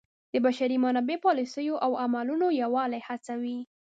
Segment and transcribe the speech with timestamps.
[0.33, 3.57] د بشري منابعو پالیسیو او عملونو یووالی هڅوي.